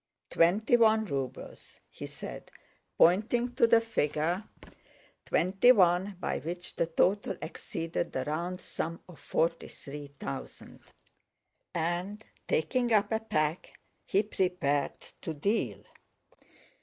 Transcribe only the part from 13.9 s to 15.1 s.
he prepared